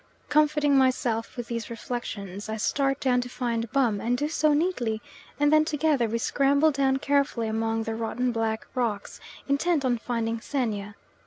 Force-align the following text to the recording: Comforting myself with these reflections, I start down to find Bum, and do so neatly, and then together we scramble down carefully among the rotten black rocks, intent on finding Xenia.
Comforting 0.29 0.75
myself 0.75 1.37
with 1.37 1.45
these 1.47 1.69
reflections, 1.69 2.49
I 2.49 2.57
start 2.57 2.99
down 2.99 3.21
to 3.21 3.29
find 3.29 3.71
Bum, 3.71 4.01
and 4.01 4.17
do 4.17 4.29
so 4.29 4.51
neatly, 4.51 4.99
and 5.39 5.53
then 5.53 5.63
together 5.63 6.07
we 6.07 6.17
scramble 6.17 6.71
down 6.71 6.97
carefully 6.97 7.47
among 7.47 7.83
the 7.83 7.93
rotten 7.93 8.31
black 8.31 8.65
rocks, 8.73 9.19
intent 9.47 9.85
on 9.85 9.99
finding 9.99 10.41
Xenia. 10.41 10.95